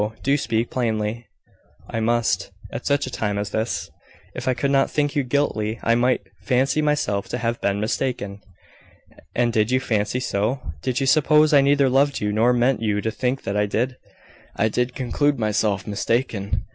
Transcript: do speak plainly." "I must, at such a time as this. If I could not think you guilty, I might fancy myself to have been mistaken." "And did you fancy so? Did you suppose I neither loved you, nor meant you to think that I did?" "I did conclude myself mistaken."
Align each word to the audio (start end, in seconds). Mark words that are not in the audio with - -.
do 0.23 0.35
speak 0.35 0.71
plainly." 0.71 1.27
"I 1.87 1.99
must, 1.99 2.49
at 2.71 2.87
such 2.87 3.05
a 3.05 3.11
time 3.11 3.37
as 3.37 3.51
this. 3.51 3.91
If 4.33 4.47
I 4.47 4.55
could 4.55 4.71
not 4.71 4.89
think 4.89 5.15
you 5.15 5.21
guilty, 5.21 5.79
I 5.83 5.93
might 5.93 6.23
fancy 6.41 6.81
myself 6.81 7.29
to 7.29 7.37
have 7.37 7.61
been 7.61 7.79
mistaken." 7.79 8.39
"And 9.35 9.53
did 9.53 9.69
you 9.69 9.79
fancy 9.79 10.19
so? 10.19 10.59
Did 10.81 10.99
you 11.01 11.05
suppose 11.05 11.53
I 11.53 11.61
neither 11.61 11.87
loved 11.87 12.19
you, 12.19 12.31
nor 12.33 12.51
meant 12.51 12.81
you 12.81 12.99
to 12.99 13.11
think 13.11 13.43
that 13.43 13.55
I 13.55 13.67
did?" 13.67 13.97
"I 14.55 14.69
did 14.69 14.95
conclude 14.95 15.37
myself 15.37 15.85
mistaken." 15.85 16.65